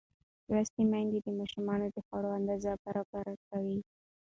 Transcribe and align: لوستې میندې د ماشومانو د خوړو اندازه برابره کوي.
لوستې 0.51 0.81
میندې 0.91 1.19
د 1.23 1.27
ماشومانو 1.39 1.87
د 1.95 1.97
خوړو 2.05 2.29
اندازه 2.39 2.71
برابره 2.83 3.33
کوي. 3.47 3.79